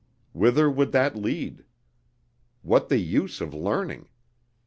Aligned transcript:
Whither 0.33 0.67
would 0.67 0.93
that 0.93 1.15
lead? 1.15 1.63
What 2.63 2.89
the 2.89 2.97
use 2.97 3.39
of 3.39 3.53
learning? 3.53 4.09